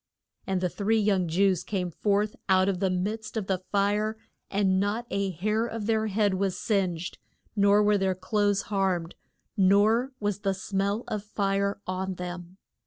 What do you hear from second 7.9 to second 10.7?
their clothes harmed, nor was the